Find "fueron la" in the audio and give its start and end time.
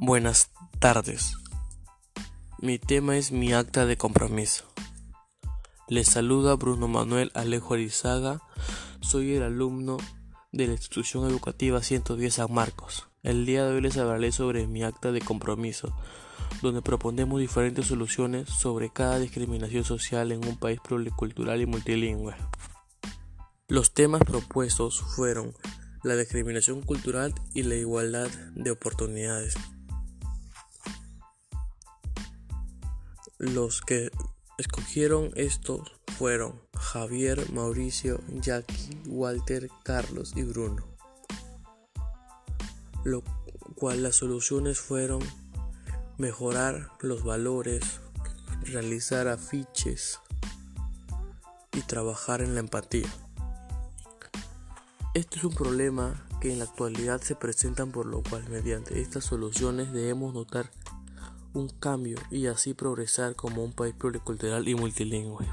25.00-26.14